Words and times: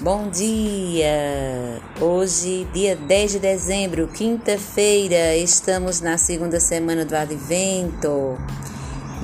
Bom 0.00 0.30
dia! 0.30 1.82
Hoje, 2.00 2.68
dia 2.72 2.94
10 2.94 3.32
de 3.32 3.38
dezembro, 3.40 4.06
quinta-feira, 4.06 5.34
estamos 5.34 6.00
na 6.00 6.16
segunda 6.16 6.60
semana 6.60 7.04
do 7.04 7.16
Advento. 7.16 8.38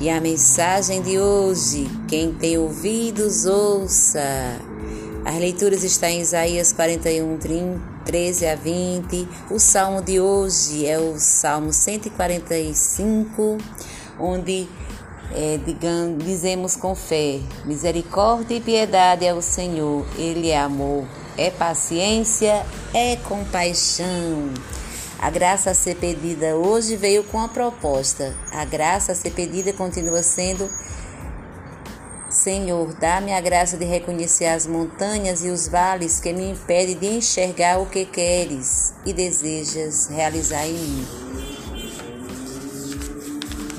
E 0.00 0.10
a 0.10 0.20
mensagem 0.20 1.00
de 1.00 1.16
hoje, 1.16 1.88
quem 2.08 2.34
tem 2.34 2.58
ouvidos, 2.58 3.46
ouça. 3.46 4.58
As 5.24 5.36
leituras 5.36 5.84
estão 5.84 6.08
em 6.08 6.20
Isaías 6.20 6.72
41, 6.72 7.38
30, 7.38 7.80
13 8.04 8.46
a 8.46 8.56
20. 8.56 9.29
O 9.52 9.61
salmo 9.61 10.02
de 10.02 10.18
hoje 10.18 10.88
é 10.88 10.98
o 10.98 11.20
salmo 11.20 11.72
145, 11.72 13.59
onde 14.18 14.66
é, 15.34 15.58
digamos, 15.58 16.24
dizemos 16.24 16.76
com 16.76 16.94
fé: 16.94 17.40
misericórdia 17.64 18.56
e 18.56 18.61
piedade 18.61 19.26
é 19.26 19.34
o 19.34 19.42
Senhor, 19.42 20.06
Ele 20.16 20.50
é 20.50 20.58
amor, 20.58 21.04
é 21.36 21.50
paciência, 21.50 22.64
é 22.94 23.16
compaixão. 23.16 24.54
A 25.18 25.30
graça 25.30 25.70
a 25.70 25.75
ser 25.75 25.96
pedida 25.96 26.56
hoje 26.56 26.96
veio 26.96 27.25
com 27.25 27.40
a 27.40 27.48
proposta. 27.48 28.34
A 28.52 28.64
graça 28.64 29.12
a 29.12 29.14
ser 29.14 29.30
pedida 29.30 29.72
continua 29.72 30.22
sendo: 30.22 30.70
Senhor, 32.30 32.94
dá-me 32.94 33.33
a 33.33 33.41
graça 33.41 33.77
de 33.77 33.84
reconhecer 33.84 34.47
as 34.47 34.66
montanhas 34.66 35.44
e 35.44 35.48
os 35.48 35.66
vales 35.66 36.20
que 36.20 36.33
me 36.33 36.50
impedem 36.50 36.97
de 36.97 37.06
enxergar 37.06 37.80
o 37.80 37.86
que 37.86 38.05
queres 38.05 38.92
e 39.05 39.12
desejas 39.12 40.08
realizar 40.08 40.66
em 40.66 40.75
mim 40.75 41.23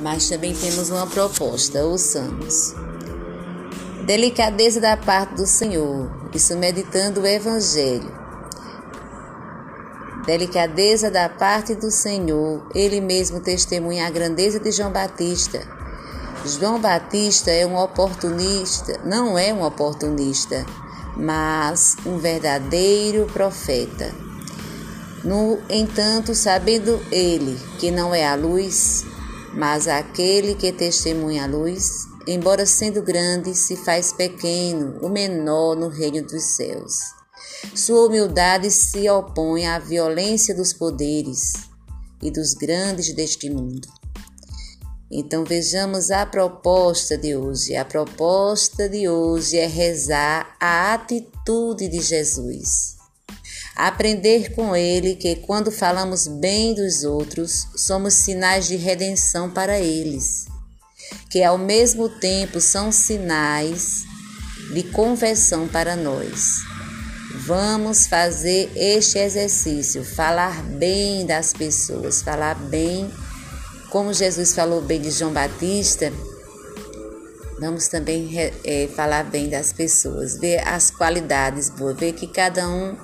mas 0.06 0.30
também 0.30 0.54
temos 0.54 0.92
uma 0.92 1.08
proposta, 1.08 1.84
ouçamos. 1.84 2.76
Delicadeza 4.06 4.80
da 4.80 4.96
parte 4.96 5.34
do 5.34 5.48
Senhor, 5.48 6.12
isso 6.32 6.56
meditando 6.56 7.22
o 7.22 7.26
Evangelho. 7.26 8.14
Delicadeza 10.28 11.10
da 11.10 11.28
parte 11.28 11.74
do 11.74 11.90
Senhor, 11.90 12.68
ele 12.76 13.02
mesmo 13.02 13.40
testemunha 13.40 14.06
a 14.06 14.12
grandeza 14.12 14.60
de 14.60 14.72
João 14.72 14.92
Batista. 14.92 15.60
João 16.46 16.80
Batista 16.80 17.50
é 17.50 17.66
um 17.66 17.76
oportunista, 17.76 19.00
não 19.04 19.36
é 19.36 19.52
um 19.52 19.64
oportunista, 19.64 20.68
mas 21.18 21.96
um 22.06 22.20
verdadeiro 22.20 23.26
profeta. 23.34 24.14
No 25.24 25.58
entanto, 25.68 26.36
sabendo 26.36 27.04
ele 27.12 27.60
que 27.80 27.90
não 27.90 28.14
é 28.14 28.24
a 28.24 28.36
luz, 28.36 29.04
mas 29.56 29.88
aquele 29.88 30.54
que 30.54 30.72
testemunha 30.72 31.46
a 31.46 31.48
luz, 31.48 32.06
embora 32.28 32.66
sendo 32.66 33.02
grande, 33.02 33.56
se 33.56 33.78
faz 33.78 34.12
pequeno, 34.12 35.00
o 35.02 35.08
menor 35.08 35.76
no 35.76 35.88
reino 35.88 36.22
dos 36.22 36.44
céus. 36.56 36.94
Sua 37.74 38.08
humildade 38.08 38.70
se 38.70 39.10
opõe 39.10 39.66
à 39.66 39.80
violência 39.80 40.54
dos 40.54 40.74
poderes 40.74 41.54
e 42.22 42.30
dos 42.30 42.54
grandes 42.54 43.14
deste 43.14 43.50
mundo. 43.50 43.88
Então 45.10 45.46
vejamos 45.46 46.12
a 46.12 46.26
proposta 46.26 47.18
de 47.18 47.36
hoje. 47.36 47.76
A 47.76 47.86
proposta 47.86 48.90
de 48.90 49.08
hoje 49.08 49.58
é 49.58 49.68
rezar 49.68 50.56
a 50.60 50.94
atitude 50.94 51.88
de 51.88 52.02
Jesus. 52.02 52.96
Aprender 53.76 54.54
com 54.54 54.74
ele 54.74 55.16
que 55.16 55.36
quando 55.36 55.70
falamos 55.70 56.28
bem 56.28 56.74
dos 56.74 57.04
outros, 57.04 57.68
somos 57.76 58.14
sinais 58.14 58.68
de 58.68 58.78
redenção 58.78 59.50
para 59.52 59.78
eles, 59.78 60.46
que 61.30 61.44
ao 61.44 61.58
mesmo 61.58 62.08
tempo 62.08 62.62
são 62.62 62.90
sinais 62.90 64.04
de 64.74 64.82
conversão 64.84 65.68
para 65.68 65.94
nós. 65.94 66.62
Vamos 67.46 68.08
fazer 68.08 68.72
este 68.76 69.20
exercício, 69.20 70.06
falar 70.06 70.64
bem 70.64 71.26
das 71.26 71.52
pessoas, 71.52 72.22
falar 72.22 72.56
bem, 72.56 73.12
como 73.90 74.14
Jesus 74.14 74.56
falou 74.56 74.82
bem 74.82 75.02
de 75.02 75.12
João 75.12 75.34
Batista, 75.34 76.14
vamos 77.60 77.90
também 77.90 78.30
é, 78.64 78.88
falar 78.96 79.26
bem 79.26 79.50
das 79.50 79.74
pessoas, 79.74 80.40
ver 80.40 80.66
as 80.66 80.90
qualidades 80.90 81.70
boas, 81.70 81.98
ver 81.98 82.14
que 82.14 82.26
cada 82.26 82.68
um 82.68 82.96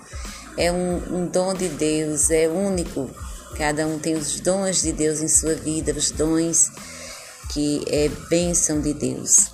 é 0.58 0.72
um, 0.72 1.22
um 1.22 1.28
dom 1.28 1.54
de 1.54 1.68
Deus, 1.70 2.30
é 2.30 2.48
único. 2.48 3.10
Cada 3.58 3.86
um 3.86 4.00
tem 4.00 4.16
os 4.16 4.40
dons 4.40 4.82
de 4.82 4.92
Deus 4.92 5.22
em 5.22 5.28
sua 5.28 5.56
vida, 5.56 5.92
os 5.92 6.12
dons 6.12 6.72
que 7.54 7.84
é 7.88 8.10
bênção 8.30 8.80
de 8.80 8.94
Deus. 8.94 9.52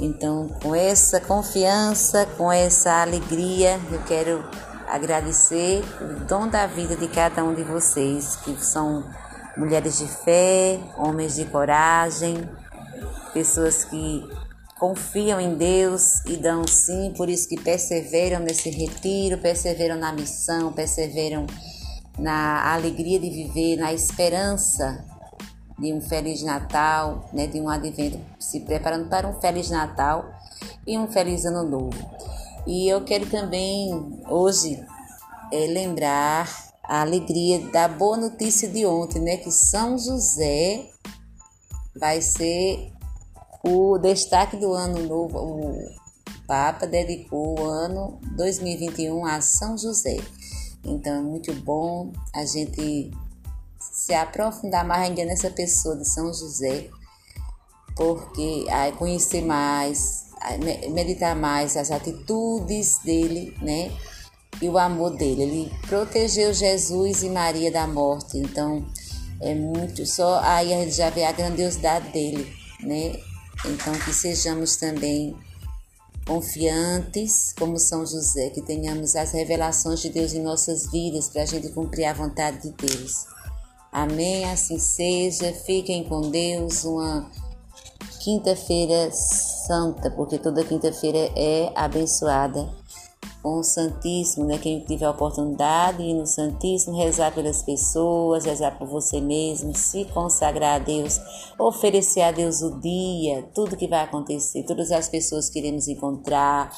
Então, 0.00 0.48
com 0.60 0.74
essa 0.74 1.20
confiança, 1.20 2.26
com 2.36 2.50
essa 2.50 3.02
alegria, 3.02 3.78
eu 3.92 4.00
quero 4.02 4.44
agradecer 4.88 5.84
o 6.00 6.24
dom 6.24 6.48
da 6.48 6.66
vida 6.66 6.96
de 6.96 7.06
cada 7.08 7.44
um 7.44 7.54
de 7.54 7.62
vocês, 7.62 8.36
que 8.36 8.56
são 8.64 9.04
mulheres 9.56 9.98
de 9.98 10.06
fé, 10.06 10.80
homens 10.96 11.36
de 11.36 11.44
coragem, 11.44 12.48
pessoas 13.32 13.84
que 13.84 14.28
confiam 14.78 15.40
em 15.40 15.54
Deus 15.54 16.24
e 16.26 16.36
dão 16.36 16.66
sim, 16.66 17.12
por 17.16 17.28
isso 17.28 17.48
que 17.48 17.60
perseveram 17.60 18.40
nesse 18.40 18.70
retiro, 18.70 19.38
perseveram 19.38 19.96
na 19.96 20.12
missão, 20.12 20.72
perseveram 20.72 21.46
na 22.18 22.72
alegria 22.72 23.18
de 23.18 23.30
viver, 23.30 23.76
na 23.76 23.92
esperança 23.92 25.04
de 25.78 25.92
um 25.92 26.00
Feliz 26.00 26.42
Natal, 26.42 27.28
né, 27.32 27.46
de 27.46 27.60
um 27.60 27.68
advento, 27.68 28.18
se 28.38 28.60
preparando 28.60 29.08
para 29.08 29.26
um 29.26 29.40
Feliz 29.40 29.70
Natal 29.70 30.24
e 30.86 30.96
um 30.98 31.08
Feliz 31.08 31.44
Ano 31.44 31.68
Novo. 31.68 31.98
E 32.66 32.88
eu 32.88 33.04
quero 33.04 33.26
também 33.26 34.22
hoje 34.28 34.84
é, 35.52 35.66
lembrar 35.66 36.48
a 36.84 37.00
alegria 37.00 37.60
da 37.70 37.88
boa 37.88 38.16
notícia 38.16 38.68
de 38.68 38.86
ontem, 38.86 39.20
né, 39.20 39.36
que 39.36 39.50
São 39.50 39.98
José 39.98 40.86
vai 41.96 42.20
ser 42.20 42.92
o 43.66 43.98
destaque 43.98 44.56
do 44.58 44.72
ano 44.72 45.02
novo, 45.06 45.38
o 45.38 45.88
Papa 46.46 46.86
dedicou 46.86 47.58
o 47.58 47.64
ano 47.64 48.20
2021 48.36 49.24
a 49.24 49.40
São 49.40 49.78
José. 49.78 50.18
Então 50.84 51.14
é 51.14 51.20
muito 51.22 51.52
bom 51.54 52.12
a 52.34 52.44
gente 52.44 53.10
se 53.78 54.12
aprofundar 54.12 54.84
mais 54.84 55.08
ainda 55.08 55.24
nessa 55.24 55.48
pessoa 55.48 55.96
de 55.96 56.06
São 56.06 56.26
José, 56.26 56.90
porque 57.96 58.66
aí 58.70 58.92
conhecer 58.92 59.42
mais, 59.42 60.26
meditar 60.92 61.34
mais 61.34 61.74
as 61.74 61.90
atitudes 61.90 62.98
dele, 63.02 63.56
né? 63.62 63.90
E 64.60 64.68
o 64.68 64.76
amor 64.76 65.16
dele. 65.16 65.42
Ele 65.42 65.72
protegeu 65.86 66.52
Jesus 66.52 67.22
e 67.22 67.30
Maria 67.30 67.72
da 67.72 67.86
morte. 67.86 68.36
Então 68.36 68.84
é 69.40 69.54
muito 69.54 70.04
só 70.04 70.40
aí 70.40 70.74
a 70.74 70.84
gente 70.84 70.96
já 70.96 71.08
vê 71.08 71.24
a 71.24 71.32
grandiosidade 71.32 72.10
dele, 72.10 72.52
né? 72.82 73.14
Então, 73.64 73.92
que 74.00 74.12
sejamos 74.12 74.76
também 74.76 75.36
confiantes, 76.26 77.54
como 77.58 77.78
São 77.78 78.06
José, 78.06 78.50
que 78.50 78.62
tenhamos 78.62 79.14
as 79.14 79.32
revelações 79.32 80.00
de 80.00 80.08
Deus 80.08 80.32
em 80.32 80.42
nossas 80.42 80.90
vidas 80.90 81.28
para 81.28 81.42
a 81.42 81.46
gente 81.46 81.68
cumprir 81.68 82.06
a 82.06 82.14
vontade 82.14 82.62
de 82.62 82.70
Deus. 82.86 83.26
Amém? 83.92 84.44
Assim 84.46 84.78
seja. 84.78 85.52
Fiquem 85.52 86.04
com 86.04 86.30
Deus. 86.30 86.84
Uma 86.84 87.30
quinta-feira 88.20 89.10
santa, 89.12 90.10
porque 90.10 90.38
toda 90.38 90.64
quinta-feira 90.64 91.30
é 91.36 91.70
abençoada 91.74 92.68
com 93.44 93.58
o 93.58 93.62
Santíssimo, 93.62 94.46
né? 94.46 94.56
Quem 94.56 94.80
tiver 94.80 95.04
a 95.04 95.10
oportunidade 95.10 95.98
de 95.98 96.04
ir 96.04 96.14
no 96.14 96.26
Santíssimo, 96.26 96.96
rezar 96.96 97.30
pelas 97.34 97.62
pessoas, 97.62 98.46
rezar 98.46 98.78
por 98.78 98.88
você 98.88 99.20
mesmo, 99.20 99.76
se 99.76 100.06
consagrar 100.06 100.80
a 100.80 100.84
Deus, 100.84 101.20
oferecer 101.58 102.22
a 102.22 102.32
Deus 102.32 102.62
o 102.62 102.80
dia, 102.80 103.46
tudo 103.54 103.76
que 103.76 103.86
vai 103.86 104.02
acontecer, 104.02 104.62
todas 104.62 104.90
as 104.90 105.10
pessoas 105.10 105.50
que 105.50 105.58
iremos 105.58 105.86
encontrar, 105.88 106.72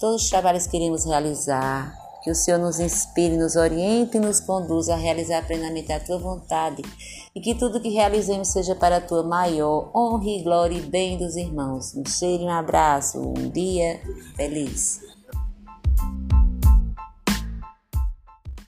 todos 0.00 0.24
os 0.24 0.28
trabalhos 0.28 0.66
que 0.66 0.76
iremos 0.76 1.06
realizar. 1.06 1.96
Que 2.24 2.32
o 2.32 2.34
Senhor 2.34 2.58
nos 2.58 2.80
inspire, 2.80 3.36
nos 3.36 3.54
oriente 3.54 4.16
e 4.16 4.20
nos 4.20 4.40
conduza 4.40 4.94
a 4.94 4.96
realizar 4.96 5.46
plenamente 5.46 5.92
a 5.92 6.00
tua 6.00 6.18
vontade. 6.18 6.82
E 7.32 7.40
que 7.40 7.54
tudo 7.54 7.80
que 7.80 7.90
realizemos 7.90 8.48
seja 8.48 8.74
para 8.74 8.96
a 8.96 9.00
tua 9.00 9.22
maior 9.22 9.88
honra 9.94 10.28
e 10.28 10.42
glória 10.42 10.76
e 10.76 10.80
bem 10.80 11.16
dos 11.16 11.36
irmãos. 11.36 11.94
Um 11.94 12.04
cheiro 12.04 12.42
e 12.42 12.46
um 12.46 12.50
abraço. 12.50 13.20
Um 13.20 13.48
dia 13.48 14.00
feliz. 14.34 15.00